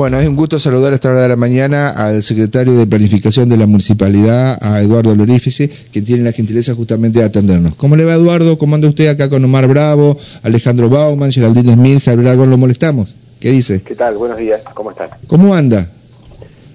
Bueno, 0.00 0.18
es 0.18 0.26
un 0.26 0.34
gusto 0.34 0.58
saludar 0.58 0.92
a 0.92 0.94
esta 0.94 1.10
hora 1.10 1.20
de 1.20 1.28
la 1.28 1.36
mañana 1.36 1.90
al 1.90 2.22
secretario 2.22 2.72
de 2.72 2.86
Planificación 2.86 3.50
de 3.50 3.58
la 3.58 3.66
Municipalidad, 3.66 4.56
a 4.58 4.80
Eduardo 4.80 5.14
Lorífice, 5.14 5.68
que 5.68 6.00
tiene 6.00 6.22
la 6.22 6.32
gentileza 6.32 6.74
justamente 6.74 7.18
de 7.18 7.26
atendernos. 7.26 7.74
¿Cómo 7.74 7.96
le 7.96 8.06
va, 8.06 8.14
Eduardo? 8.14 8.56
¿Cómo 8.56 8.76
anda 8.76 8.88
usted 8.88 9.08
acá 9.08 9.28
con 9.28 9.44
Omar 9.44 9.68
Bravo, 9.68 10.16
Alejandro 10.42 10.88
Bauman, 10.88 11.30
Geraldine 11.30 11.74
Smith, 11.74 12.02
Javier 12.02 12.28
Aragón? 12.28 12.48
¿Lo 12.48 12.56
molestamos? 12.56 13.14
¿Qué 13.40 13.50
dice? 13.50 13.82
¿Qué 13.82 13.94
tal? 13.94 14.16
Buenos 14.16 14.38
días. 14.38 14.62
¿Cómo 14.72 14.90
están? 14.90 15.10
¿Cómo 15.26 15.54
anda? 15.54 15.86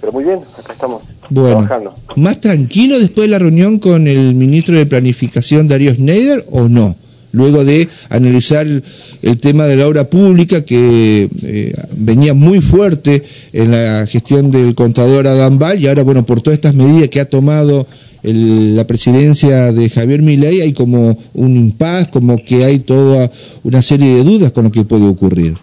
Pero 0.02 0.14
muy 0.14 0.24
bien, 0.24 0.42
acá 0.60 0.74
estamos 0.74 1.02
Bueno, 1.32 1.62
trabajando. 1.66 1.96
¿más 2.18 2.40
tranquilo 2.40 3.00
después 3.00 3.26
de 3.26 3.32
la 3.32 3.40
reunión 3.40 3.80
con 3.80 4.08
el 4.08 4.36
ministro 4.36 4.76
de 4.76 4.86
Planificación, 4.86 5.68
Darío 5.68 5.96
Schneider, 5.96 6.46
o 6.52 6.70
no? 6.70 6.96
Luego 7.36 7.64
de 7.64 7.88
analizar 8.10 8.66
el, 8.66 8.84
el 9.22 9.38
tema 9.38 9.66
de 9.66 9.76
la 9.76 9.88
obra 9.88 10.06
pública 10.10 10.64
que 10.66 11.30
eh, 11.44 11.74
venía 11.96 12.34
muy 12.34 12.62
fuerte 12.62 13.24
en 13.54 13.72
la 13.72 14.06
gestión 14.08 14.50
del 14.52 14.74
contador 14.74 15.28
Adam 15.28 15.60
Val 15.60 15.80
y 15.80 15.88
ahora, 15.88 16.04
bueno, 16.04 16.26
por 16.26 16.42
todas 16.42 16.58
estas 16.58 16.74
medidas 16.76 17.10
que 17.10 17.20
ha 17.20 17.30
tomado 17.30 17.86
el- 18.24 18.76
la 18.76 18.88
presidencia 18.88 19.72
de 19.72 19.90
Javier 19.90 20.22
Milei, 20.22 20.62
hay 20.62 20.74
como 20.74 21.18
un 21.34 21.56
impas, 21.58 22.08
como 22.08 22.44
que 22.44 22.64
hay 22.66 22.80
toda 22.80 23.30
una 23.64 23.82
serie 23.82 24.16
de 24.16 24.24
dudas 24.24 24.52
con 24.52 24.64
lo 24.64 24.72
que 24.72 24.84
puede 24.84 25.06
ocurrir. 25.08 25.58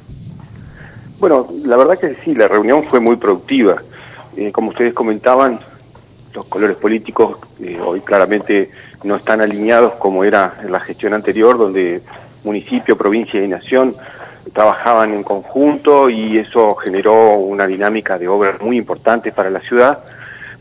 Bueno, 1.19 1.49
la 1.65 1.77
verdad 1.77 1.99
que 1.99 2.17
sí, 2.25 2.35
la 2.35 2.49
reunión 2.49 2.85
fue 2.91 3.01
muy 3.01 3.17
productiva. 3.17 3.77
Eh, 4.37 4.51
como 4.53 4.71
ustedes 4.71 4.93
comentaban, 4.95 5.61
los 6.35 6.47
colores 6.47 6.77
políticos 6.79 7.37
eh, 7.61 7.79
hoy 7.85 8.01
claramente 8.01 8.71
no 9.05 9.17
están 9.17 9.41
alineados 9.41 9.95
como 9.95 10.25
era 10.25 10.55
en 10.63 10.73
la 10.73 10.81
gestión 10.81 11.15
anterior, 11.15 11.59
donde 11.59 12.03
municipio, 12.45 12.97
provincia 12.97 13.43
y 13.43 13.49
nación 13.49 13.95
trabajaban 14.53 15.13
en 15.13 15.23
conjunto 15.23 16.11
y 16.11 16.39
eso 16.39 16.75
generó 16.75 17.35
una 17.35 17.67
dinámica 17.67 18.19
de 18.19 18.29
obras 18.29 18.61
muy 18.61 18.77
importante 18.77 19.33
para 19.33 19.51
la 19.51 19.61
ciudad. 19.61 20.01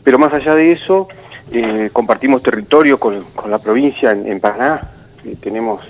Pero 0.04 0.18
más 0.18 0.32
allá 0.32 0.54
de 0.54 0.72
eso, 0.72 1.08
eh, 1.50 1.90
compartimos 1.92 2.42
territorio 2.42 2.98
con, 2.98 3.24
la 3.48 3.58
provincia 3.58 4.12
en, 4.12 4.26
en 4.26 4.40
Paraná, 4.40 4.80
Eh, 5.24 5.36
tenemos 5.40 5.80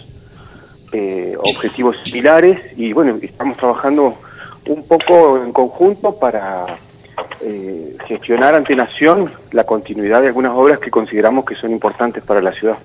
eh, 0.93 1.35
objetivos 1.39 1.97
similares 2.05 2.61
y 2.77 2.93
bueno, 2.93 3.19
estamos 3.23 3.57
trabajando 3.57 4.15
un 4.67 4.87
poco 4.87 5.43
en 5.43 5.53
conjunto 5.53 6.19
para 6.19 6.67
eh, 7.41 7.97
gestionar 8.07 8.55
ante 8.55 8.75
Nación 8.77 9.31
la 9.53 9.65
continuidad 9.65 10.23
de 10.23 10.29
algunas 10.29 10.53
obras 10.53 10.79
que 10.79 10.91
consideramos 10.91 11.45
que 11.45 11.55
son 11.55 11.71
importantes 11.73 12.23
para 12.23 12.41
la 12.41 12.53
ciudad. 12.53 12.79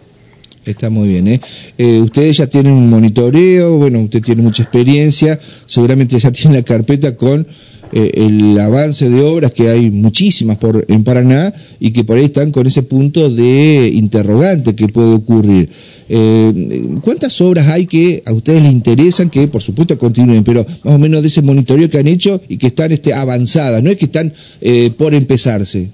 Está 0.66 0.90
muy 0.90 1.08
bien, 1.08 1.28
¿eh? 1.28 1.40
Eh, 1.78 2.02
Ustedes 2.02 2.38
ya 2.38 2.48
tienen 2.48 2.74
un 2.74 2.90
monitoreo, 2.90 3.78
bueno, 3.78 4.00
usted 4.02 4.22
tiene 4.22 4.42
mucha 4.42 4.64
experiencia, 4.64 5.40
seguramente 5.66 6.20
ya 6.20 6.32
tiene 6.34 6.58
la 6.58 6.64
carpeta 6.64 7.16
con 7.16 7.48
eh, 7.92 8.12
el 8.16 8.58
avance 8.60 9.10
de 9.10 9.22
obras, 9.22 9.52
que 9.52 9.70
hay 9.70 9.90
muchísimas 9.92 10.58
por 10.58 10.86
en 10.88 11.04
Paraná, 11.04 11.54
y 11.80 11.92
que 11.92 12.04
por 12.04 12.18
ahí 12.18 12.26
están 12.26 12.52
con 12.52 12.68
ese 12.68 12.84
punto 12.84 13.30
de 13.30 13.92
interrogante 13.94 14.76
que 14.76 14.88
puede 14.88 15.14
ocurrir. 15.14 15.70
Eh, 16.10 16.98
¿Cuántas 17.02 17.40
obras 17.42 17.68
hay 17.68 17.86
que 17.86 18.24
a 18.26 18.34
ustedes 18.34 18.64
les 18.64 18.72
interesan, 18.72 19.30
que 19.30 19.48
por 19.48 19.62
supuesto 19.62 19.98
continúen, 19.98 20.44
pero 20.44 20.66
más 20.84 20.96
o 20.96 20.98
menos 20.98 21.22
de 21.22 21.28
ese 21.28 21.42
monitoreo 21.42 21.90
que 21.90 21.98
han 21.98 22.08
hecho 22.08 22.42
y 22.48 22.58
que 22.58 22.68
están 22.68 22.92
este, 22.92 23.14
avanzadas, 23.14 23.84
no 23.84 23.90
es 23.90 23.98
que 23.98 24.06
están 24.06 24.32
eh, 24.62 24.92
por 24.98 25.14
empezarse? 25.14 25.90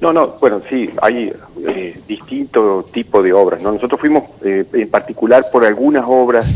No, 0.00 0.12
no, 0.12 0.36
bueno, 0.40 0.60
sí, 0.68 0.90
hay 1.00 1.32
eh, 1.66 1.98
distinto 2.06 2.86
tipo 2.92 3.22
de 3.22 3.32
obras, 3.32 3.62
¿no? 3.62 3.72
Nosotros 3.72 4.00
fuimos 4.00 4.24
eh, 4.44 4.64
en 4.72 4.90
particular 4.90 5.46
por 5.50 5.64
algunas 5.64 6.04
obras 6.06 6.46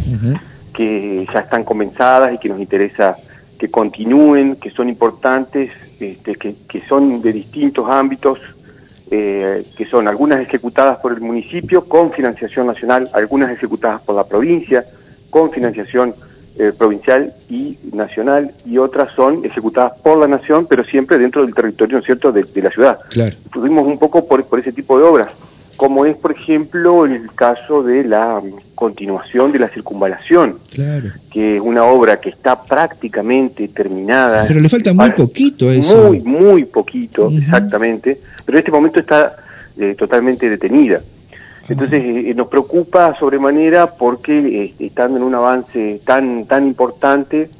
que 0.74 1.26
ya 1.32 1.40
están 1.40 1.64
comenzadas 1.64 2.34
y 2.34 2.38
que 2.38 2.48
nos 2.48 2.60
interesa 2.60 3.16
que 3.58 3.70
continúen, 3.70 4.56
que 4.56 4.70
son 4.70 4.88
importantes, 4.88 5.70
este, 5.98 6.36
que, 6.36 6.54
que 6.68 6.80
son 6.88 7.20
de 7.20 7.32
distintos 7.32 7.88
ámbitos, 7.88 8.38
eh, 9.10 9.64
que 9.76 9.84
son 9.84 10.06
algunas 10.06 10.40
ejecutadas 10.40 10.98
por 10.98 11.12
el 11.12 11.20
municipio 11.20 11.84
con 11.84 12.12
financiación 12.12 12.66
nacional, 12.66 13.10
algunas 13.12 13.50
ejecutadas 13.50 14.00
por 14.02 14.14
la 14.14 14.24
provincia 14.24 14.84
con 15.30 15.50
financiación 15.50 16.14
eh, 16.58 16.72
provincial 16.76 17.32
y 17.48 17.78
nacional, 17.92 18.52
y 18.64 18.78
otras 18.78 19.12
son 19.14 19.44
ejecutadas 19.44 19.92
por 20.02 20.18
la 20.18 20.26
nación, 20.26 20.66
pero 20.68 20.84
siempre 20.84 21.18
dentro 21.18 21.44
del 21.44 21.54
territorio, 21.54 21.96
¿no 21.96 21.98
es 22.00 22.06
cierto?, 22.06 22.32
de, 22.32 22.44
de 22.44 22.62
la 22.62 22.70
ciudad. 22.70 22.98
Claro. 23.10 23.36
Fuimos 23.52 23.86
un 23.86 23.98
poco 23.98 24.26
por, 24.26 24.44
por 24.44 24.58
ese 24.58 24.72
tipo 24.72 24.98
de 24.98 25.04
obras, 25.04 25.28
como 25.76 26.04
es, 26.04 26.16
por 26.16 26.32
ejemplo, 26.32 27.06
el 27.06 27.32
caso 27.34 27.82
de 27.82 28.04
la 28.04 28.42
continuación 28.78 29.50
de 29.50 29.58
la 29.58 29.68
circunvalación, 29.68 30.58
Claro. 30.70 31.08
que 31.32 31.56
es 31.56 31.60
una 31.60 31.82
obra 31.82 32.20
que 32.20 32.28
está 32.28 32.62
prácticamente 32.62 33.66
terminada. 33.66 34.44
Pero 34.46 34.60
le 34.60 34.68
falta 34.68 34.92
muy 34.92 35.10
poquito 35.10 35.68
a 35.68 35.74
eso. 35.74 35.96
Muy, 36.08 36.20
muy 36.20 36.64
poquito, 36.64 37.28
exactamente, 37.28 38.18
pero 38.46 38.56
en 38.56 38.60
este 38.60 38.70
momento 38.70 39.00
está 39.00 39.34
eh, 39.76 39.96
totalmente 39.98 40.48
detenida. 40.48 41.00
Entonces 41.68 42.00
eh, 42.02 42.32
nos 42.36 42.46
preocupa 42.48 43.14
sobremanera 43.18 43.88
porque 43.94 44.38
eh, 44.38 44.74
estando 44.78 45.18
en 45.18 45.24
un 45.24 45.34
avance 45.34 46.00
tan 46.04 46.46
tan 46.46 46.66
importante 46.66 47.50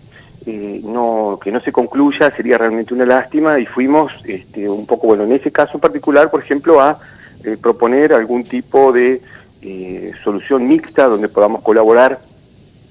eh, 0.47 0.81
no 0.83 1.39
que 1.43 1.51
no 1.53 1.61
se 1.61 1.73
concluya 1.73 2.33
sería 2.35 2.57
realmente 2.57 2.95
una 2.95 3.05
lástima 3.05 3.59
y 3.59 3.67
fuimos 3.67 4.11
este, 4.25 4.67
un 4.67 4.87
poco 4.87 5.09
bueno 5.09 5.25
en 5.25 5.33
ese 5.33 5.51
caso 5.51 5.73
en 5.75 5.81
particular 5.81 6.31
por 6.31 6.41
ejemplo 6.43 6.81
a 6.81 6.99
eh, 7.45 7.59
proponer 7.61 8.15
algún 8.15 8.45
tipo 8.45 8.91
de 8.93 9.21
eh, 9.63 10.13
solución 10.23 10.67
mixta 10.69 11.07
donde 11.07 11.29
podamos 11.29 11.63
colaborar 11.63 12.21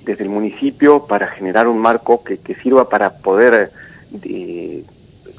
desde 0.03 0.23
el 0.23 0.29
municipio 0.29 1.05
para 1.05 1.28
generar 1.28 1.67
un 1.67 1.78
marco 1.78 2.23
que, 2.23 2.38
sirva 2.55 2.89
para 2.89 3.17
poder 3.17 3.72
eh, 4.23 4.83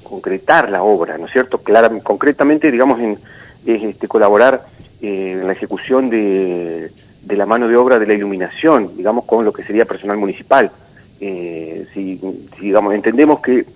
concretar 0.02 0.70
la 0.70 0.82
obra, 0.82 1.16
¿no 1.18 1.26
es 1.26 1.32
cierto? 1.32 1.58
Clara, 1.58 1.90
concretamente, 2.02 2.70
digamos, 2.70 3.00
en 3.00 3.18
es, 3.66 3.82
este, 3.82 4.08
colaborar 4.08 4.64
eh, 5.00 5.38
en 5.40 5.46
la 5.46 5.52
ejecución 5.52 6.10
de, 6.10 6.90
la 7.28 7.46
mano 7.46 7.68
de 7.68 7.76
obra 7.76 7.98
de 7.98 8.06
la 8.06 8.14
iluminación, 8.14 8.96
digamos, 8.96 9.24
con 9.24 9.44
lo 9.44 9.52
que 9.52 9.64
sería 9.64 9.84
personal 9.84 10.16
municipal. 10.16 10.70
Eh, 11.20 11.86
si, 11.92 12.18
si, 12.56 12.60
digamos, 12.60 12.94
entendemos 12.94 13.40
que 13.40 13.66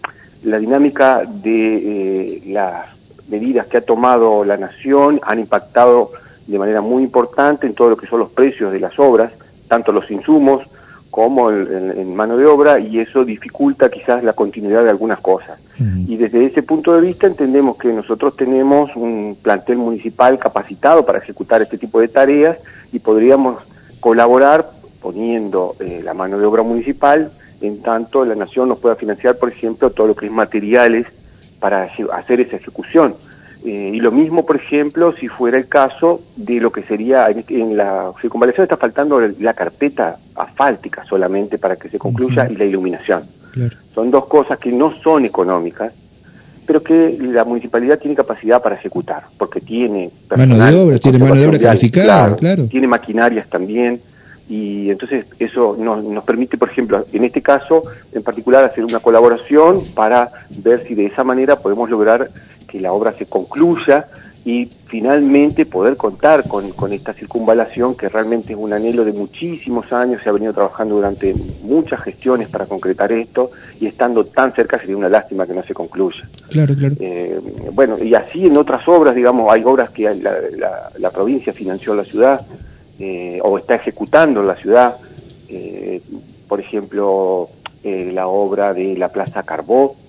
la 0.45 0.59
dinámica 0.59 1.23
de 1.27 2.43
las 2.47 2.87
medidas 3.29 3.67
que 3.67 3.79
ha 3.79 3.83
tomado 3.83 4.45
la 4.45 4.57
nación 4.57 5.21
han 5.23 5.39
impactado 5.39 6.13
de 6.53 6.59
manera 6.59 6.81
muy 6.81 7.03
importante 7.03 7.67
en 7.67 7.75
todo 7.75 7.91
lo 7.91 7.97
que 7.97 8.07
son 8.07 8.21
los 8.21 8.31
precios 8.31 8.73
de 8.73 8.79
las 8.81 8.99
obras, 8.99 9.33
tanto 9.69 9.91
los 9.91 10.11
insumos 10.11 10.63
como 11.11 11.51
el- 11.51 11.93
en, 11.99 12.15
mano 12.15 12.37
de 12.37 12.47
obra, 12.47 12.79
y 12.79 12.99
eso 12.99 13.25
dificulta 13.25 13.91
quizás 13.91 14.23
la 14.25 14.33
continuidad 14.33 14.83
de 14.85 14.91
algunas 14.91 15.19
cosas. 15.21 15.59
Y 16.09 16.17
desde 16.17 16.45
ese 16.47 16.63
punto 16.63 16.95
de 16.95 17.01
vista 17.03 17.27
entendemos 17.27 17.77
que 17.77 17.89
nosotros 17.93 18.37
tenemos 18.37 18.91
un 18.97 19.37
plantel 19.43 19.77
municipal 19.79 20.39
capacitado 20.39 21.05
para 21.05 21.19
ejecutar 21.19 21.61
este 21.63 21.77
tipo 21.79 22.01
de 22.01 22.09
tareas 22.09 22.57
y 22.93 22.99
podríamos 22.99 23.59
colaborar 24.01 24.71
poniendo 25.03 25.75
eh, 25.81 26.01
la 26.05 26.15
mano 26.15 26.39
de 26.39 26.47
obra 26.47 26.63
municipal, 26.63 27.31
en 27.61 27.83
tanto 27.83 28.25
la 28.25 28.35
nación 28.35 28.69
nos 28.69 28.79
pueda 28.79 28.97
financiar, 28.97 29.37
por 29.37 29.49
ejemplo, 29.51 29.91
todo 29.91 30.07
lo 30.09 30.15
que 30.17 30.27
es 30.27 30.33
materiales 30.33 31.07
para 31.61 31.89
hacer 32.15 32.41
esa 32.41 32.57
ejecución. 32.57 33.15
Eh, 33.65 33.93
y 33.95 34.01
lo 34.01 34.11
mismo, 34.11 34.45
por 34.45 34.57
ejemplo, 34.57 35.15
si 35.19 35.29
fuera 35.29 35.57
el 35.57 35.69
caso 35.69 36.21
de 36.35 36.61
lo 36.61 36.73
que 36.73 36.83
sería, 36.83 37.29
en, 37.31 37.45
en 37.49 37.77
la 37.77 38.13
circunvalación 38.21 38.65
está 38.65 38.77
faltando 38.77 39.21
la 39.21 39.55
carpeta 39.55 40.17
asfáltica 40.35 41.05
solamente 41.05 41.59
para 41.59 41.77
que 41.77 41.89
se 41.89 41.99
concluya 41.99 42.49
y 42.51 42.57
la 42.57 42.65
iluminación. 42.65 43.23
Claro. 43.53 43.77
Son 43.95 44.11
dos 44.11 44.27
cosas 44.27 44.59
que 44.59 44.73
no 44.73 44.93
son 45.03 45.25
económicas, 45.25 45.93
pero 46.67 46.83
que 46.83 47.17
la 47.21 47.45
municipalidad 47.45 47.99
tiene 47.99 48.17
capacidad 48.17 48.63
para 48.63 48.77
ejecutar, 48.77 49.25
porque 49.39 49.61
tiene 49.61 50.11
Mano 50.37 50.57
de 50.59 50.77
obra, 50.77 50.99
tiene 50.99 51.19
mano 51.19 51.35
de 51.35 51.47
obra 51.47 51.59
calificada, 51.59 52.35
claro. 52.37 52.67
Tiene 52.67 52.87
maquinarias 52.87 53.49
también, 53.49 54.01
y 54.49 54.91
entonces 54.91 55.27
eso 55.39 55.77
nos, 55.79 56.05
nos 56.05 56.25
permite, 56.25 56.59
por 56.59 56.69
ejemplo, 56.71 57.07
en 57.13 57.25
este 57.25 57.43
caso 57.43 57.85
en 58.13 58.23
particular, 58.23 58.65
hacer 58.65 58.85
una 58.85 59.01
colaboración 59.01 59.85
para 59.95 60.31
ver 60.51 60.85
si 60.87 60.95
de 60.95 61.07
esa 61.07 61.25
manera 61.25 61.57
podemos 61.57 61.89
lograr 61.89 62.29
que 62.73 62.81
la 62.81 62.95
obra 62.95 63.13
se 63.19 63.27
concluya 63.27 64.09
y 64.45 64.73
finalmente 64.87 65.67
poder 65.67 65.99
contar 65.99 66.49
con, 66.49 66.73
con 66.73 66.91
esta 66.95 67.13
circunvalación 67.13 67.95
que 67.95 68.09
realmente 68.09 68.55
es 68.55 68.59
un 68.59 68.73
anhelo 68.73 69.05
de 69.05 69.13
muchísimos 69.13 69.93
años, 69.93 70.23
se 70.23 70.31
ha 70.31 70.33
venido 70.33 70.55
trabajando 70.55 70.95
durante 70.95 71.35
muchas 71.61 72.01
gestiones 72.01 72.49
para 72.49 72.67
concretar 72.67 73.13
esto 73.13 73.51
y 73.79 73.87
estando 73.87 74.25
tan 74.25 74.55
cerca 74.55 74.79
sería 74.81 74.97
una 74.97 75.11
lástima 75.11 75.47
que 75.47 75.53
no 75.53 75.63
se 75.65 75.75
concluya. 75.75 76.25
Claro, 76.49 76.75
claro. 76.75 76.95
Eh, 76.99 77.39
bueno, 77.73 77.99
y 78.03 78.15
así 78.15 78.47
en 78.47 78.57
otras 78.57 78.89
obras, 78.89 79.15
digamos, 79.15 79.53
hay 79.53 79.63
obras 79.65 79.91
que 79.91 80.03
la, 80.15 80.33
la- 80.57 80.91
la 80.97 81.11
provincia 81.11 81.53
financió 81.53 81.93
en 81.93 81.99
la 81.99 82.05
ciudad 82.05 82.43
eh, 82.99 83.39
o 83.43 83.59
está 83.59 83.75
ejecutando 83.75 84.41
en 84.41 84.47
la 84.47 84.57
ciudad, 84.57 84.97
eh, 85.47 86.01
por 86.49 86.59
ejemplo, 86.59 87.51
la 87.85 88.29
obra 88.29 88.73
de 88.75 88.97
la 88.97 89.09
Plaza 89.09 89.43
Carbó, 89.43 90.02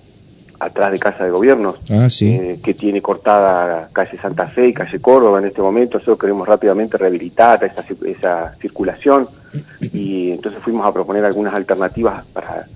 atrás 0.60 0.92
de 0.92 0.98
Casa 0.98 1.24
de 1.24 1.30
Gobierno, 1.30 1.74
Ah, 1.90 2.08
sí. 2.08 2.32
eh, 2.34 2.60
que 2.62 2.74
tiene 2.74 3.00
cortada 3.02 3.88
calle 3.92 4.18
Santa 4.18 4.46
Fe 4.48 4.68
y 4.68 4.72
calle 4.74 5.00
Córdoba 5.00 5.38
en 5.40 5.46
este 5.46 5.60
momento. 5.62 5.98
Nosotros 5.98 6.18
queremos 6.18 6.46
rápidamente 6.46 6.96
rehabilitar 6.96 7.62
esa, 7.64 7.84
esa 8.06 8.54
circulación 8.60 9.28
y 9.92 10.32
entonces 10.32 10.60
fuimos 10.62 10.86
a 10.86 10.92
proponer 10.92 11.24
algunas 11.24 11.54
alternativas 11.54 12.24
para 12.32 12.66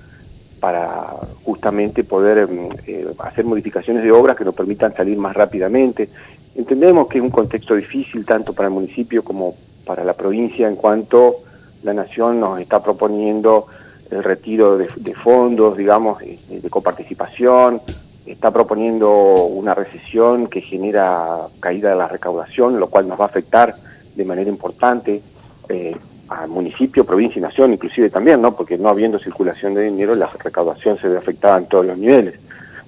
para 0.60 1.06
justamente 1.44 2.02
poder 2.02 2.48
mm, 2.48 2.68
eh, 2.86 3.06
hacer 3.20 3.44
modificaciones 3.44 4.02
de 4.02 4.10
obras 4.10 4.36
que 4.36 4.44
nos 4.44 4.56
permitan 4.56 4.92
salir 4.92 5.16
más 5.16 5.34
rápidamente. 5.34 6.08
Entendemos 6.56 7.06
que 7.06 7.18
es 7.18 7.22
un 7.22 7.30
contexto 7.30 7.76
difícil 7.76 8.24
tanto 8.24 8.52
para 8.52 8.66
el 8.68 8.74
municipio 8.74 9.22
como 9.22 9.54
para 9.86 10.02
la 10.02 10.14
provincia 10.14 10.66
en 10.66 10.74
cuanto 10.74 11.36
la 11.84 11.94
nación 11.94 12.40
nos 12.40 12.60
está 12.60 12.82
proponiendo 12.82 13.66
el 14.10 14.24
retiro 14.24 14.76
de, 14.78 14.88
fondos, 15.14 15.76
digamos, 15.76 16.20
de, 16.60 16.70
coparticipación, 16.70 17.80
está 18.26 18.50
proponiendo 18.50 19.44
una 19.44 19.74
recesión 19.74 20.46
que 20.48 20.60
genera 20.60 21.46
caída 21.60 21.90
de 21.90 21.96
la 21.96 22.08
recaudación, 22.08 22.78
lo 22.78 22.88
cual 22.88 23.08
nos 23.08 23.18
va 23.18 23.24
a 23.24 23.28
afectar 23.28 23.74
de 24.14 24.24
manera 24.24 24.50
importante. 24.50 25.22
Eh, 25.68 25.96
al 26.28 26.48
municipio, 26.48 27.04
provincia 27.04 27.38
y 27.38 27.42
nación, 27.42 27.72
inclusive 27.72 28.10
también, 28.10 28.42
¿no? 28.42 28.54
Porque 28.54 28.76
no 28.76 28.88
habiendo 28.88 29.18
circulación 29.18 29.74
de 29.74 29.84
dinero, 29.84 30.14
la 30.14 30.26
recaudación 30.26 30.98
se 30.98 31.08
ve 31.08 31.16
afectada 31.16 31.58
en 31.58 31.66
todos 31.66 31.86
los 31.86 31.96
niveles. 31.96 32.34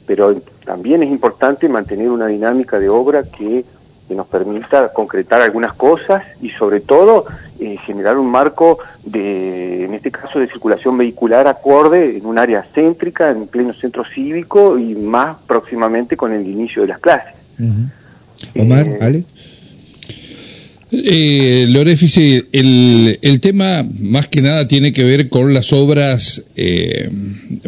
Pero 0.07 0.35
también 0.65 1.03
es 1.03 1.11
importante 1.11 1.69
mantener 1.69 2.11
una 2.11 2.27
dinámica 2.27 2.79
de 2.79 2.89
obra 2.89 3.23
que, 3.23 3.65
nos 4.15 4.27
permita 4.27 4.93
concretar 4.93 5.41
algunas 5.41 5.75
cosas 5.75 6.23
y 6.41 6.51
sobre 6.51 6.81
todo 6.81 7.27
eh, 7.59 7.77
generar 7.85 8.19
un 8.19 8.31
marco 8.31 8.79
de, 9.05 9.85
en 9.85 9.95
este 9.95 10.11
caso, 10.11 10.39
de 10.39 10.47
circulación 10.47 10.97
vehicular 10.97 11.47
acorde 11.47 12.17
en 12.17 12.27
un 12.27 12.39
área 12.39 12.65
céntrica, 12.75 13.31
en 13.31 13.47
pleno 13.47 13.73
centro 13.75 14.05
cívico 14.05 14.79
y 14.79 14.95
más 14.95 15.37
próximamente 15.47 16.17
con 16.17 16.33
el 16.33 16.47
inicio 16.47 16.83
de 16.83 16.89
las 16.89 16.99
clases. 16.99 17.35
Omar, 18.57 18.87
eh, 18.87 18.99
Ale. 19.01 19.25
Eh, 20.93 21.67
Lorefice, 21.69 22.47
el, 22.53 23.41
tema 23.41 23.87
más 24.01 24.29
que 24.29 24.41
nada 24.41 24.67
tiene 24.67 24.93
que 24.93 25.05
ver 25.05 25.29
con 25.29 25.55
las 25.55 25.73
obras 25.73 26.45
eh, 26.57 27.09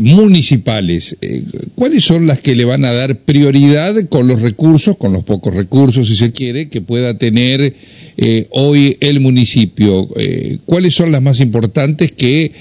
municipales. 0.01 1.17
Eh, 1.21 1.43
¿Cuáles 1.75 2.05
son 2.05 2.27
las 2.27 2.41
que 2.41 2.55
le 2.55 2.65
van 2.65 2.85
a 2.85 2.93
dar 2.93 3.17
prioridad 3.17 3.95
con 4.09 4.27
los 4.27 4.43
recursos, 4.43 4.97
con 4.97 5.13
los 5.13 5.23
pocos 5.25 5.55
recursos, 5.55 6.09
si 6.09 6.17
se 6.17 6.33
quiere, 6.33 6.69
que 6.69 6.81
pueda 6.81 7.17
tener 7.17 7.75
eh, 8.17 8.47
hoy 8.51 8.97
el 9.01 9.21
municipio? 9.21 10.09
Eh, 10.17 10.59
¿Cuáles 10.67 10.95
son 10.95 11.13
las 11.13 11.23
más 11.23 11.41
importantes 11.41 12.13
que 12.13 12.53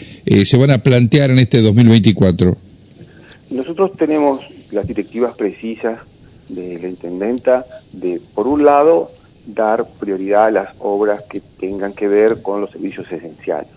se 0.45 0.57
van 0.57 0.71
a 0.71 0.83
plantear 0.83 1.31
en 1.31 1.39
este 1.39 1.61
2024? 1.61 2.55
Nosotros 3.49 3.91
tenemos 3.97 4.41
las 4.71 4.87
directivas 4.87 5.35
precisas 5.35 5.99
de 6.47 6.79
la 6.79 6.87
intendenta 6.87 7.65
de, 7.91 8.21
por 8.33 8.47
un 8.47 8.63
lado, 8.63 9.11
dar 9.45 9.85
prioridad 9.99 10.45
a 10.45 10.51
las 10.51 10.75
obras 10.79 11.23
que 11.23 11.41
tengan 11.59 11.93
que 11.93 12.07
ver 12.07 12.41
con 12.41 12.61
los 12.61 12.71
servicios 12.71 13.11
esenciales. 13.11 13.69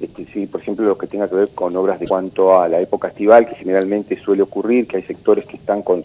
Este, 0.00 0.26
sí, 0.26 0.46
por 0.46 0.60
ejemplo, 0.60 0.86
lo 0.86 0.96
que 0.96 1.08
tenga 1.08 1.28
que 1.28 1.34
ver 1.34 1.48
con 1.48 1.74
obras 1.76 1.98
de 1.98 2.06
cuanto 2.06 2.58
a 2.60 2.68
la 2.68 2.80
época 2.80 3.08
estival, 3.08 3.48
que 3.48 3.56
generalmente 3.56 4.18
suele 4.20 4.42
ocurrir, 4.42 4.86
que 4.86 4.98
hay 4.98 5.02
sectores 5.02 5.44
que 5.44 5.56
están 5.56 5.82
con, 5.82 6.04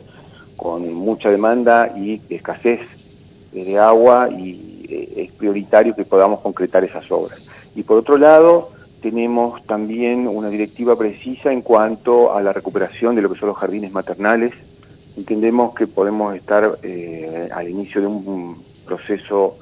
con 0.58 0.92
mucha 0.94 1.30
demanda 1.30 1.94
y 1.96 2.20
escasez 2.30 2.82
de 3.52 3.78
agua 3.78 4.30
y 4.32 4.86
eh, 4.90 5.14
es 5.28 5.32
prioritario 5.32 5.96
que 5.96 6.06
podamos 6.06 6.40
concretar 6.40 6.84
esas 6.84 7.10
obras. 7.12 7.48
Y 7.76 7.84
por 7.84 8.00
otro 8.00 8.18
lado, 8.18 8.72
tenemos 9.02 9.64
también 9.66 10.28
una 10.28 10.50
directiva 10.50 10.98
precisa 10.98 11.52
en 11.52 11.62
cuanto 11.62 12.34
a 12.34 12.42
la 12.42 12.52
recuperación 12.52 13.16
de 13.16 13.22
lo 13.22 13.32
que 13.32 13.40
son 13.40 13.50
los 13.50 13.58
jardines 13.58 13.92
maternales. 13.92 14.54
Entendemos 15.16 15.76
que 15.76 15.86
podemos 15.86 16.36
estar 16.36 16.80
eh, 16.82 17.48
al 17.54 17.70
inicio 17.70 18.02
de 18.02 18.08
un 18.08 18.73
proceso 18.86 19.58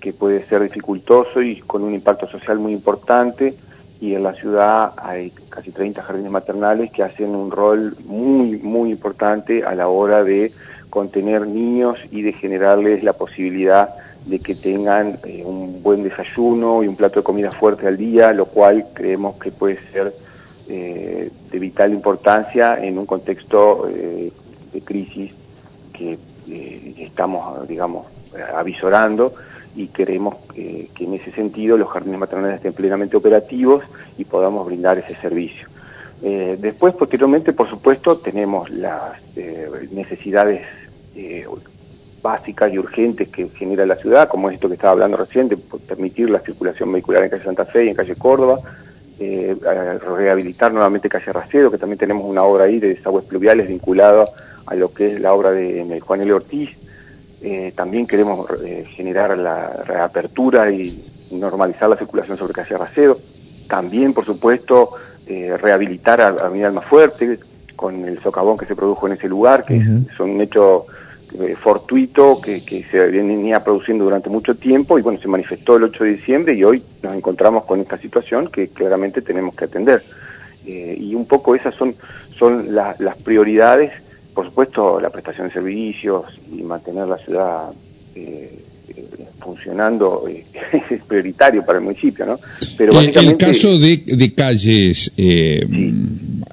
que 0.00 0.12
puede 0.12 0.44
ser 0.46 0.62
dificultoso 0.62 1.42
y 1.42 1.56
con 1.60 1.82
un 1.82 1.94
impacto 1.94 2.28
social 2.28 2.58
muy 2.58 2.72
importante. 2.72 3.54
Y 4.00 4.14
en 4.14 4.22
la 4.22 4.34
ciudad 4.34 4.92
hay 4.98 5.32
casi 5.48 5.72
30 5.72 6.02
jardines 6.02 6.30
maternales 6.30 6.90
que 6.90 7.02
hacen 7.02 7.34
un 7.34 7.50
rol 7.50 7.96
muy, 8.04 8.58
muy 8.58 8.90
importante 8.90 9.64
a 9.64 9.74
la 9.74 9.88
hora 9.88 10.22
de 10.22 10.52
contener 10.90 11.46
niños 11.46 11.98
y 12.10 12.22
de 12.22 12.32
generarles 12.32 13.02
la 13.02 13.14
posibilidad 13.14 13.94
de 14.26 14.40
que 14.40 14.54
tengan 14.54 15.18
eh, 15.24 15.42
un 15.44 15.82
buen 15.82 16.02
desayuno 16.02 16.82
y 16.82 16.88
un 16.88 16.96
plato 16.96 17.20
de 17.20 17.24
comida 17.24 17.50
fuerte 17.50 17.86
al 17.86 17.96
día, 17.96 18.32
lo 18.32 18.46
cual 18.46 18.86
creemos 18.92 19.36
que 19.36 19.50
puede 19.50 19.78
ser 19.92 20.12
eh, 20.68 21.30
de 21.50 21.58
vital 21.58 21.92
importancia 21.92 22.78
en 22.82 22.98
un 22.98 23.06
contexto 23.06 23.88
eh, 23.88 24.32
de 24.72 24.80
crisis 24.82 25.32
que 25.92 26.18
estamos, 26.98 27.66
digamos, 27.66 28.06
avisorando 28.56 29.34
y 29.74 29.88
queremos 29.88 30.36
que 30.54 30.90
en 30.98 31.14
ese 31.14 31.32
sentido 31.32 31.76
los 31.76 31.88
jardines 31.90 32.18
maternales 32.18 32.56
estén 32.56 32.72
plenamente 32.72 33.16
operativos 33.16 33.84
y 34.16 34.24
podamos 34.24 34.66
brindar 34.66 34.98
ese 34.98 35.14
servicio. 35.16 35.68
Eh, 36.22 36.56
después, 36.58 36.94
posteriormente, 36.94 37.52
por 37.52 37.68
supuesto, 37.68 38.18
tenemos 38.18 38.70
las 38.70 39.20
eh, 39.36 39.68
necesidades 39.92 40.62
eh, 41.14 41.46
básicas 42.22 42.72
y 42.72 42.78
urgentes 42.78 43.28
que 43.28 43.48
genera 43.50 43.84
la 43.84 43.96
ciudad, 43.96 44.28
como 44.28 44.50
esto 44.50 44.68
que 44.68 44.74
estaba 44.74 44.92
hablando 44.92 45.18
recién, 45.18 45.48
de 45.48 45.56
permitir 45.56 46.30
la 46.30 46.40
circulación 46.40 46.90
vehicular 46.90 47.22
en 47.22 47.30
calle 47.30 47.44
Santa 47.44 47.66
Fe 47.66 47.84
y 47.84 47.88
en 47.90 47.94
calle 47.94 48.16
Córdoba, 48.16 48.58
rehabilitar 49.18 50.72
nuevamente 50.72 51.08
calle 51.08 51.32
Racedo, 51.32 51.70
que 51.70 51.78
también 51.78 51.98
tenemos 51.98 52.24
una 52.24 52.42
obra 52.42 52.64
ahí 52.64 52.78
de 52.78 52.88
desagües 52.88 53.24
pluviales 53.24 53.68
vinculada 53.68 54.26
a 54.66 54.74
lo 54.74 54.92
que 54.92 55.12
es 55.12 55.20
la 55.20 55.32
obra 55.32 55.52
de 55.52 56.00
Juan 56.00 56.20
L. 56.20 56.32
Ortiz, 56.32 56.70
eh, 57.42 57.72
también 57.76 58.06
queremos 58.06 58.46
eh, 58.64 58.84
generar 58.88 59.36
la 59.36 59.82
reapertura 59.84 60.70
y 60.70 61.04
normalizar 61.32 61.88
la 61.88 61.96
circulación 61.96 62.38
sobre 62.38 62.54
calle 62.54 62.78
Racedo. 62.78 63.18
También, 63.68 64.14
por 64.14 64.24
supuesto, 64.24 64.90
eh, 65.26 65.56
rehabilitar 65.60 66.20
a, 66.20 66.28
Avenida 66.28 66.80
Fuerte 66.80 67.38
con 67.74 68.04
el 68.06 68.20
socavón 68.22 68.56
que 68.56 68.64
se 68.64 68.74
produjo 68.74 69.06
en 69.06 69.14
ese 69.14 69.28
lugar, 69.28 69.64
que 69.64 69.76
es 69.76 70.20
un 70.20 70.40
hecho 70.40 70.86
fortuito 71.60 72.40
que, 72.40 72.64
que, 72.64 72.84
se 72.84 72.98
venía 72.98 73.62
produciendo 73.62 74.04
durante 74.04 74.30
mucho 74.30 74.54
tiempo 74.54 74.98
y 74.98 75.02
bueno, 75.02 75.18
se 75.20 75.28
manifestó 75.28 75.76
el 75.76 75.82
8 75.82 76.04
de 76.04 76.10
diciembre 76.14 76.54
y 76.54 76.64
hoy 76.64 76.82
nos 77.02 77.14
encontramos 77.14 77.64
con 77.66 77.80
esta 77.80 77.98
situación 77.98 78.48
que 78.48 78.68
claramente 78.68 79.20
tenemos 79.20 79.54
que 79.54 79.66
atender. 79.66 80.02
y 80.64 81.14
un 81.14 81.26
poco 81.26 81.54
esas 81.54 81.74
son, 81.74 81.94
son 82.38 82.74
las 82.74 83.16
prioridades 83.22 83.92
por 84.36 84.44
supuesto, 84.44 85.00
la 85.00 85.08
prestación 85.08 85.48
de 85.48 85.54
servicios 85.54 86.26
y 86.52 86.62
mantener 86.62 87.08
la 87.08 87.16
ciudad 87.16 87.70
eh, 88.14 88.58
eh, 88.90 89.04
funcionando 89.40 90.28
eh, 90.28 90.44
es 90.90 91.02
prioritario 91.04 91.64
para 91.64 91.78
el 91.78 91.84
municipio, 91.84 92.26
¿no? 92.26 92.38
Pero 92.76 92.92
básicamente... 92.92 93.46
El 93.46 93.52
caso 93.52 93.78
de, 93.78 94.34
calles, 94.34 95.10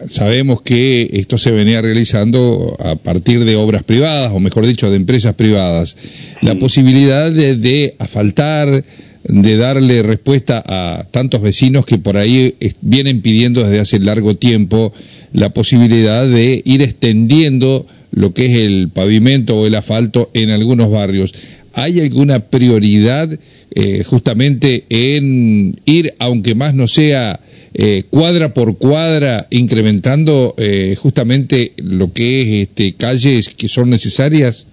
sabemos 0.07 0.61
que 0.61 1.09
esto 1.11 1.37
se 1.37 1.51
venía 1.51 1.81
realizando 1.81 2.73
a 2.79 2.95
partir 2.95 3.43
de 3.43 3.57
obras 3.57 3.83
privadas, 3.83 4.31
o 4.31 4.39
mejor 4.39 4.65
dicho, 4.65 4.89
de 4.89 4.95
empresas 4.95 5.33
privadas. 5.33 5.97
La 6.41 6.55
posibilidad 6.55 7.29
de, 7.29 7.57
de 7.57 7.95
asfaltar, 7.99 8.81
de 9.25 9.57
darle 9.57 10.03
respuesta 10.03 10.63
a 10.65 11.05
tantos 11.11 11.41
vecinos 11.41 11.85
que 11.85 11.97
por 11.97 12.15
ahí 12.15 12.55
vienen 12.79 13.21
pidiendo 13.21 13.61
desde 13.61 13.81
hace 13.81 13.99
largo 13.99 14.37
tiempo 14.37 14.93
la 15.33 15.49
posibilidad 15.49 16.27
de 16.27 16.61
ir 16.63 16.81
extendiendo 16.81 17.85
lo 18.11 18.33
que 18.33 18.45
es 18.45 18.51
el 18.65 18.89
pavimento 18.89 19.59
o 19.59 19.65
el 19.65 19.75
asfalto 19.75 20.29
en 20.33 20.51
algunos 20.51 20.89
barrios. 20.91 21.33
¿Hay 21.73 21.99
alguna 21.99 22.39
prioridad 22.39 23.29
eh, 23.75 24.03
justamente 24.03 24.85
en 24.89 25.75
ir, 25.85 26.13
aunque 26.19 26.53
más 26.53 26.75
no 26.75 26.87
sea 26.87 27.39
eh, 27.73 28.03
cuadra 28.11 28.53
por 28.53 28.77
cuadra, 28.77 29.47
incrementando 29.49 30.53
eh, 30.57 30.95
justamente 30.95 31.73
lo 31.77 32.13
que 32.13 32.41
es 32.41 32.67
este, 32.67 32.93
calles 32.93 33.49
que 33.49 33.67
son 33.67 33.89
necesarias? 33.89 34.67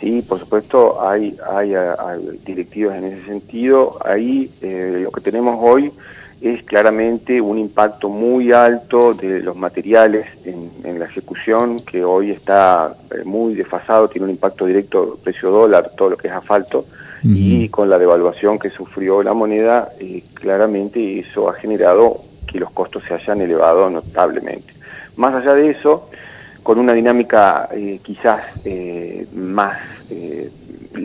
Sí, 0.00 0.24
por 0.26 0.40
supuesto, 0.40 1.06
hay, 1.06 1.34
hay, 1.54 1.74
hay 1.74 2.38
directivas 2.46 2.96
en 2.96 3.04
ese 3.12 3.26
sentido. 3.26 3.98
Ahí 4.02 4.48
lo 4.62 5.10
que 5.10 5.20
tenemos 5.20 5.58
hoy 5.60 5.90
es 6.40 6.62
claramente 6.64 7.40
un 7.40 7.58
impacto 7.58 8.08
muy 8.08 8.52
alto 8.52 9.14
de 9.14 9.40
los 9.40 9.56
materiales 9.56 10.26
en, 10.44 10.98
la 10.98 11.06
ejecución, 11.06 11.80
que 11.80 12.04
hoy 12.04 12.30
está 12.30 12.94
eh, 13.10 13.22
muy 13.24 13.54
desfasado, 13.54 14.08
tiene 14.08 14.24
un 14.24 14.30
impacto 14.30 14.64
directo 14.66 15.18
precio 15.22 15.50
dólar, 15.50 15.92
todo 15.96 16.10
lo 16.10 16.16
que 16.16 16.28
es 16.28 16.34
asfalto, 16.34 16.86
y 17.22 17.68
con 17.70 17.90
la 17.90 17.98
devaluación 17.98 18.56
que 18.56 18.70
sufrió 18.70 19.20
la 19.20 19.34
moneda, 19.34 19.88
eh, 19.98 20.22
claramente 20.34 21.18
eso 21.18 21.48
ha 21.48 21.54
generado 21.54 22.20
que 22.46 22.60
los 22.60 22.70
costos 22.70 23.02
se 23.08 23.14
hayan 23.14 23.40
elevado 23.40 23.90
notablemente. 23.90 24.72
Más 25.16 25.34
allá 25.34 25.54
de 25.54 25.70
eso, 25.70 26.08
con 26.62 26.78
una 26.78 26.92
dinámica 26.92 27.68
eh, 27.72 27.98
quizás 28.04 28.42
más 29.34 29.76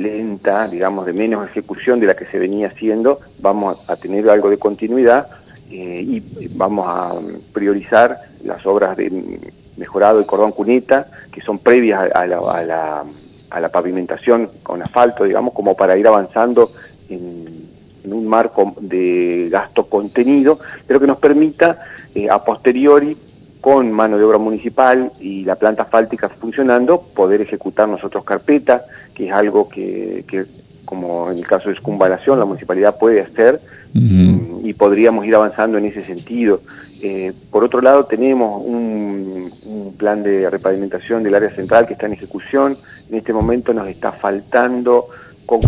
lenta, 0.01 0.67
digamos, 0.67 1.05
de 1.05 1.13
menos 1.13 1.47
ejecución 1.47 1.99
de 1.99 2.07
la 2.07 2.15
que 2.15 2.25
se 2.25 2.39
venía 2.39 2.67
haciendo, 2.67 3.19
vamos 3.39 3.89
a 3.89 3.95
tener 3.95 4.29
algo 4.29 4.49
de 4.49 4.57
continuidad 4.57 5.27
eh, 5.69 6.01
y 6.05 6.47
vamos 6.55 6.85
a 6.87 7.13
priorizar 7.53 8.17
las 8.43 8.65
obras 8.65 8.97
de 8.97 9.39
mejorado 9.77 10.21
y 10.21 10.25
cordón 10.25 10.51
cuneta, 10.51 11.07
que 11.31 11.41
son 11.41 11.59
previas 11.59 12.11
a 12.13 12.27
la, 12.27 13.69
pavimentación 13.71 14.49
con 14.63 14.81
asfalto, 14.81 15.23
digamos, 15.23 15.53
como 15.53 15.75
para 15.75 15.97
ir 15.97 16.07
avanzando 16.07 16.69
en, 17.09 17.61
un 18.03 18.27
marco 18.27 18.73
de 18.81 19.47
gasto 19.51 19.85
contenido, 19.85 20.59
pero 20.87 20.99
que 20.99 21.07
nos 21.07 21.19
permita 21.19 21.85
eh, 22.15 22.29
a 22.29 22.43
posteriori 22.43 23.15
con 23.61 23.91
mano 23.91 24.17
de 24.17 24.23
obra 24.23 24.39
municipal 24.39 25.11
y 25.19 25.45
la 25.45 25.55
planta 25.55 25.83
asfáltica 25.83 26.27
funcionando, 26.29 27.01
poder 27.01 27.41
ejecutar 27.41 27.87
nosotros 27.87 28.25
carpeta, 28.25 28.83
que 29.13 29.27
es 29.27 29.31
algo 29.31 29.69
que, 29.69 30.25
que 30.27 30.45
como 30.91 31.31
en 31.31 31.37
el 31.37 31.47
caso 31.47 31.69
de 31.69 31.75
circunvalación, 31.75 32.37
la 32.37 32.45
municipalidad 32.45 32.97
puede 32.97 33.21
hacer 33.21 33.61
y 33.93 34.73
podríamos 34.73 35.25
ir 35.25 35.35
avanzando 35.35 35.77
en 35.77 35.85
ese 35.85 36.03
sentido. 36.03 36.61
Eh, 37.01 37.33
por 37.49 37.63
otro 37.63 37.81
lado, 37.81 38.05
tenemos 38.05 38.61
un, 38.65 39.49
plan 39.97 40.23
de 40.23 40.49
repavimentación 40.49 41.21
del 41.21 41.35
área 41.35 41.51
central 41.51 41.85
que 41.85 41.93
está 41.93 42.07
en 42.07 42.13
ejecución. 42.13 42.75
En 43.09 43.17
este 43.17 43.33
momento 43.33 43.73
nos 43.73 43.87
está 43.87 44.11
faltando 44.11 45.05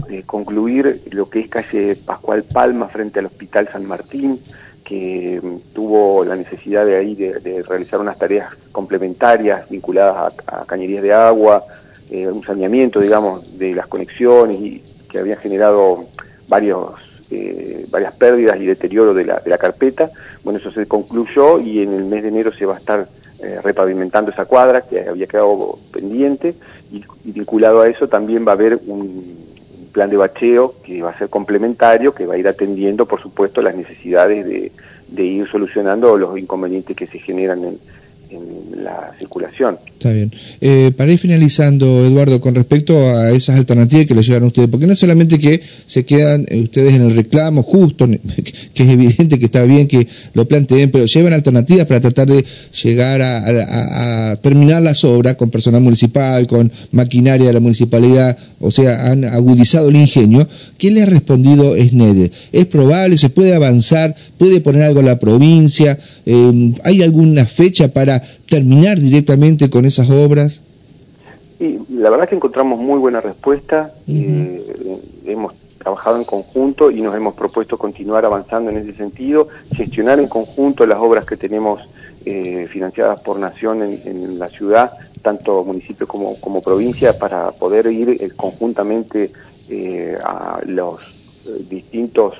eh, 0.10 0.24
concluir 0.26 1.02
lo 1.12 1.30
que 1.30 1.42
es 1.42 1.50
calle 1.50 1.96
Pascual 1.96 2.44
Palma 2.44 2.88
frente 2.88 3.20
al 3.20 3.28
Hospital 3.28 3.70
San 3.72 3.86
Martín, 3.86 4.40
que 4.84 5.40
tuvo 5.84 6.24
la 6.24 6.38
necesidad 6.38 6.86
de 6.86 6.96
ahí 6.96 7.14
de, 7.14 7.62
realizar 7.68 8.00
unas 8.00 8.18
tareas 8.18 8.56
complementarias 8.72 9.70
vinculadas 9.70 10.34
a, 10.48 10.64
cañerías 10.66 11.04
de 11.04 11.12
agua, 11.12 11.62
eh, 12.10 12.26
un 12.26 12.42
saneamiento, 12.42 13.02
digamos, 13.02 13.58
de 13.60 13.76
las 13.76 13.88
conexiones 13.88 14.62
y 14.62 14.82
que 15.10 15.20
había 15.20 15.36
generado 15.36 16.06
varios, 16.48 16.94
eh, 17.32 17.86
varias 17.90 18.14
pérdidas 18.14 18.58
y 18.62 18.66
deterioro 18.66 19.14
de 19.14 19.26
la, 19.26 19.42
de 19.42 19.50
la 19.50 19.58
carpeta. 19.58 20.10
Bueno, 20.42 20.58
eso 20.58 20.72
se 20.72 20.86
concluyó 20.86 21.60
y 21.60 21.84
en 21.84 21.94
el 21.94 22.06
mes 22.06 22.24
de 22.24 22.30
enero 22.30 22.54
se 22.54 22.66
va 22.66 22.76
a 22.76 22.80
estar 22.80 23.06
eh, 23.42 23.60
repavimentando 23.62 24.32
esa 24.32 24.46
cuadra 24.46 24.84
que 24.84 25.02
había 25.02 25.28
quedado 25.28 25.80
pendiente 25.92 26.56
y, 26.94 27.04
vinculado 27.26 27.82
a 27.82 27.90
eso 27.90 28.08
también 28.08 28.48
va 28.48 28.52
a 28.52 28.56
haber 28.56 28.80
un, 28.88 29.44
plan 29.92 30.10
de 30.10 30.18
bacheo 30.18 30.74
que 30.84 31.04
va 31.04 31.12
a 31.12 31.18
ser 31.18 31.30
complementario, 31.30 32.16
que 32.16 32.26
va 32.26 32.34
a 32.34 32.38
ir 32.38 32.48
atendiendo, 32.48 33.06
por 33.06 33.22
supuesto, 33.22 33.62
las 33.62 33.76
necesidades 33.76 34.44
de, 34.48 34.72
de 35.08 35.24
ir 35.24 35.48
solucionando 35.50 36.18
los 36.18 36.38
inconvenientes 36.38 36.96
que 36.96 37.08
se 37.08 37.20
generan 37.20 37.64
en, 37.64 37.80
en 38.30 38.84
la 38.84 39.14
circulación. 39.18 39.80
Está 40.04 40.12
bien. 40.12 40.34
Eh, 40.60 40.92
para 40.98 41.14
ir 41.14 41.18
finalizando, 41.18 42.06
Eduardo, 42.06 42.42
con 42.42 42.54
respecto 42.54 43.08
a 43.08 43.32
esas 43.32 43.58
alternativas 43.58 44.06
que 44.06 44.14
le 44.14 44.22
llegan 44.22 44.44
a 44.44 44.48
ustedes, 44.48 44.68
porque 44.68 44.86
no 44.86 44.98
solamente 44.98 45.40
que 45.40 45.62
se 45.86 46.04
quedan 46.04 46.46
eh, 46.50 46.60
ustedes 46.60 46.96
en 46.96 47.04
el 47.04 47.16
reclamo 47.16 47.64
justo, 47.64 48.06
que 48.74 48.84
es 48.84 48.90
evidente 48.90 49.40
que 49.40 49.46
está 49.46 49.64
bien 49.64 49.88
que 49.88 50.06
lo 50.34 50.46
planteen, 50.46 50.92
pero 50.92 51.06
llevan 51.06 51.32
alternativas 51.32 51.86
para 51.86 52.02
tratar 52.02 52.28
de 52.28 52.44
llegar 52.84 53.22
a, 53.22 54.38
terminar 54.42 54.82
las 54.82 55.06
obras 55.06 55.36
con 55.36 55.50
personal 55.50 55.80
municipal, 55.80 56.48
con 56.48 56.70
maquinaria 56.92 57.48
de 57.48 57.54
la 57.54 57.62
municipalidad, 57.62 58.38
o 58.60 58.72
sea, 58.72 59.10
han 59.10 59.24
agudizado 59.24 59.88
el 59.88 59.96
ingenio. 59.96 60.46
¿Quién 60.78 60.96
le 60.96 61.04
ha 61.04 61.06
respondido 61.06 61.78
SNEDE? 61.78 62.30
¿Es 62.52 62.66
probable? 62.66 63.18
¿Se 63.18 63.30
puede 63.30 63.56
avanzar? 63.56 64.14
¿Puede 64.38 64.60
poner 64.60 64.82
algo 64.82 65.02
la 65.02 65.18
provincia? 65.18 65.98
Eh, 66.26 66.74
¿Hay 66.84 67.02
alguna 67.02 67.46
fecha 67.46 67.88
para 67.88 68.22
terminar 68.54 69.00
directamente 69.00 69.68
con 69.68 69.84
esas 69.84 70.12
obras? 70.12 70.62
Y 71.60 71.80
la 71.90 72.12
verdad 72.12 72.30
que 72.30 72.36
encontramos 72.36 72.80
muy 72.80 73.00
buena 73.00 73.20
respuesta, 73.20 73.92
eh, 74.08 74.62
hemos 75.26 75.54
trabajado 75.80 76.18
en 76.18 76.24
conjunto 76.24 76.92
y 76.92 77.02
nos 77.02 77.16
hemos 77.16 77.34
propuesto 77.34 77.80
continuar 77.80 78.26
avanzando 78.26 78.70
en 78.70 78.78
ese 78.78 78.94
sentido, 78.94 79.48
gestionar 79.76 80.20
en 80.20 80.28
conjunto 80.28 80.86
las 80.86 81.00
obras 81.00 81.26
que 81.26 81.36
tenemos 81.36 81.82
eh, 82.26 82.68
financiadas 82.70 83.22
por 83.22 83.40
Nación 83.40 83.82
en, 83.82 84.38
la 84.38 84.50
ciudad, 84.50 84.92
tanto 85.24 85.64
municipio 85.64 86.08
como, 86.08 86.40
como 86.40 86.62
provincia, 86.62 87.18
para 87.18 87.52
poder 87.54 87.88
ir 87.88 88.10
eh, 88.10 88.30
conjuntamente 88.36 89.32
a 90.24 90.60
los 90.68 91.00
distintos 91.68 92.36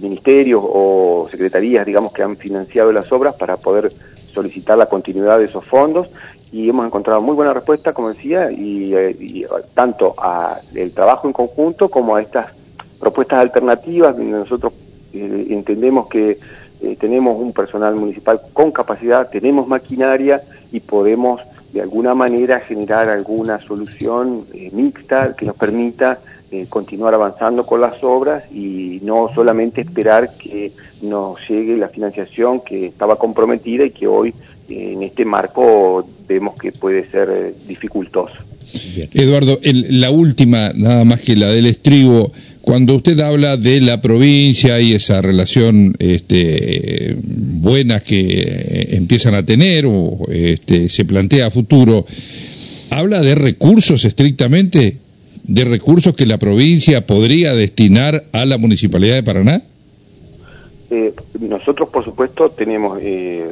ministerios 0.00 0.62
o 0.64 1.26
secretarías, 1.28 1.84
digamos, 1.84 2.12
que 2.12 2.22
han 2.22 2.36
financiado 2.36 2.92
las 2.92 3.10
obras 3.10 3.34
para 3.34 3.56
poder 3.56 3.92
solicitar 4.38 4.78
la 4.78 4.86
continuidad 4.86 5.38
de 5.40 5.46
esos 5.46 5.64
fondos 5.64 6.08
y 6.52 6.68
hemos 6.68 6.86
encontrado 6.86 7.20
muy 7.20 7.34
buena 7.34 7.52
respuesta, 7.52 7.92
como 7.92 8.10
decía, 8.10 8.50
y, 8.52 8.94
eh, 8.94 9.44
tanto 9.74 10.14
a 10.16 10.58
el 10.74 10.92
trabajo 10.92 11.26
en 11.26 11.32
conjunto 11.32 11.88
como 11.88 12.14
a 12.14 12.22
estas 12.22 12.46
propuestas 13.00 13.40
alternativas, 13.40 14.16
nosotros 14.16 14.72
eh, 15.12 15.46
entendemos 15.50 16.06
que 16.06 16.38
eh, 16.80 16.96
tenemos 17.00 17.40
un 17.40 17.52
personal 17.52 17.96
municipal 17.96 18.40
con 18.52 18.70
capacidad, 18.70 19.28
tenemos 19.28 19.66
maquinaria 19.66 20.40
y 20.70 20.78
podemos 20.80 21.40
de 21.72 21.82
alguna 21.82 22.14
manera 22.14 22.60
generar 22.60 23.10
alguna 23.10 23.60
solución 23.60 24.46
mixta 24.72 25.34
que 25.36 25.46
nos 25.46 25.56
permita 25.56 26.18
continuar 26.68 27.14
avanzando 27.14 27.66
con 27.66 27.80
las 27.80 28.02
obras 28.02 28.44
y 28.52 29.00
no 29.02 29.30
solamente 29.34 29.82
esperar 29.82 30.30
que 30.36 30.72
nos 31.02 31.36
llegue 31.48 31.76
la 31.76 31.88
financiación 31.88 32.60
que 32.60 32.86
estaba 32.86 33.16
comprometida 33.16 33.84
y 33.84 33.90
que 33.90 34.06
hoy 34.06 34.34
en 34.68 35.02
este 35.02 35.24
marco 35.24 36.08
vemos 36.26 36.54
que 36.58 36.72
puede 36.72 37.10
ser 37.10 37.28
eh, 37.30 37.54
dificultoso. 37.66 38.34
Eduardo, 39.14 39.58
la 39.62 40.10
última, 40.10 40.72
nada 40.74 41.04
más 41.04 41.20
que 41.20 41.36
la 41.36 41.48
del 41.48 41.66
estribo, 41.66 42.32
cuando 42.60 42.96
usted 42.96 43.18
habla 43.20 43.56
de 43.56 43.80
la 43.80 44.02
provincia 44.02 44.78
y 44.80 44.92
esa 44.92 45.22
relación 45.22 45.94
este, 45.98 47.16
buena 47.22 48.00
que 48.00 48.20
eh, 48.20 48.88
empiezan 48.96 49.34
a 49.34 49.42
tener 49.42 49.86
o 49.86 50.18
este, 50.30 50.90
se 50.90 51.06
plantea 51.06 51.46
a 51.46 51.50
futuro, 51.50 52.04
¿habla 52.90 53.22
de 53.22 53.34
recursos 53.34 54.04
estrictamente? 54.04 54.98
¿De 55.48 55.64
recursos 55.64 56.14
que 56.14 56.26
la 56.26 56.36
provincia 56.36 57.06
podría 57.06 57.54
destinar 57.54 58.24
a 58.34 58.44
la 58.44 58.58
Municipalidad 58.58 59.14
de 59.14 59.22
Paraná? 59.22 59.62
Eh, 60.90 61.14
nosotros, 61.40 61.88
por 61.88 62.04
supuesto, 62.04 62.50
tenemos 62.50 62.98
eh, 63.00 63.48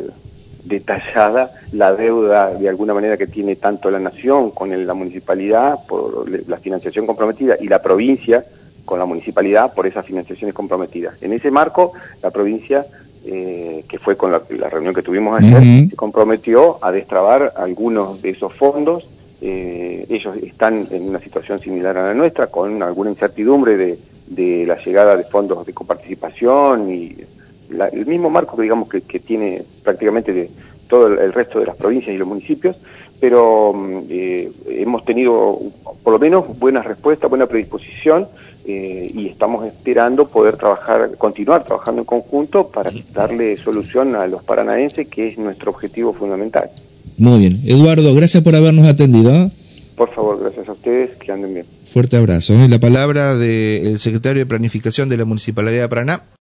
detallada 0.64 1.52
la 1.72 1.94
deuda 1.94 2.52
de 2.52 2.68
alguna 2.68 2.92
manera 2.92 3.16
que 3.16 3.26
tiene 3.26 3.56
tanto 3.56 3.90
la 3.90 3.98
nación 3.98 4.50
con 4.50 4.86
la 4.86 4.92
municipalidad 4.92 5.86
por 5.88 6.28
la 6.46 6.58
financiación 6.58 7.06
comprometida 7.06 7.56
y 7.58 7.66
la 7.66 7.80
provincia 7.80 8.44
con 8.84 8.98
la 8.98 9.06
municipalidad 9.06 9.72
por 9.72 9.86
esas 9.86 10.04
financiaciones 10.04 10.54
comprometidas. 10.54 11.22
En 11.22 11.32
ese 11.32 11.50
marco, 11.50 11.92
la 12.22 12.30
provincia, 12.30 12.84
eh, 13.24 13.84
que 13.88 13.98
fue 13.98 14.18
con 14.18 14.32
la, 14.32 14.40
reunión 14.68 14.92
que 14.92 15.02
tuvimos 15.02 15.40
ayer, 15.40 15.88
se 15.88 15.96
comprometió 15.96 16.76
a 16.84 16.92
destrabar 16.92 17.54
algunos 17.56 18.20
de 18.20 18.30
esos 18.30 18.52
fondos. 18.52 19.08
Ellos 19.40 20.36
están 20.38 20.86
en 20.90 21.08
una 21.08 21.20
situación 21.20 21.58
similar 21.58 21.96
a 21.98 22.06
la 22.06 22.14
nuestra, 22.14 22.46
con 22.46 22.82
alguna 22.82 23.10
incertidumbre 23.10 23.76
de 23.76 23.98
de 24.26 24.66
la 24.66 24.76
llegada 24.82 25.16
de 25.16 25.24
fondos 25.24 25.64
de 25.66 25.72
coparticipación 25.72 26.92
y 26.92 27.16
el 27.92 28.06
mismo 28.06 28.30
marco 28.30 28.56
que 28.56 28.62
digamos 28.62 28.88
que, 28.88 29.00
tiene 29.20 29.62
prácticamente 29.82 30.32
de 30.32 30.50
todo 30.88 31.06
el, 31.06 31.32
resto 31.32 31.60
de 31.60 31.66
las 31.66 31.76
provincias 31.76 32.14
y 32.14 32.18
los 32.18 32.28
municipios, 32.28 32.76
pero 33.20 33.72
mm, 33.72 34.00
eh, 34.08 34.52
hemos 34.68 35.04
tenido 35.04 35.58
por 36.02 36.12
lo 36.12 36.18
menos 36.18 36.58
buena 36.58 36.82
respuesta, 36.82 37.26
buena 37.26 37.46
predisposición 37.46 38.28
eh, 38.64 39.10
y 39.12 39.28
estamos 39.28 39.66
esperando 39.66 40.28
poder 40.28 40.56
trabajar, 40.56 41.16
continuar 41.16 41.64
trabajando 41.64 42.02
en 42.02 42.06
conjunto 42.06 42.68
para 42.68 42.90
darle 43.12 43.56
solución 43.56 44.14
a 44.14 44.26
los 44.26 44.44
paranaenses, 44.44 45.08
que 45.08 45.28
es 45.28 45.38
nuestro 45.38 45.70
objetivo 45.72 46.12
fundamental. 46.12 46.70
Muy 47.18 47.40
bien. 47.40 47.62
Eduardo, 47.64 48.14
gracias 48.14 48.42
por 48.42 48.54
habernos 48.54 48.86
atendido. 48.86 49.34
¿eh? 49.34 49.50
Por 49.96 50.14
favor, 50.14 50.38
gracias 50.40 50.68
a 50.68 50.72
ustedes, 50.72 51.16
que 51.16 51.32
anden 51.32 51.54
bien. 51.54 51.66
Fuerte 51.92 52.16
abrazo. 52.16 52.54
La 52.68 52.78
palabra 52.78 53.36
del 53.36 53.98
secretario 53.98 54.40
de 54.40 54.46
Planificación 54.46 55.08
de 55.08 55.16
la 55.16 55.24
Municipalidad 55.24 55.82
de 55.82 55.88
Paraná. 55.88 56.22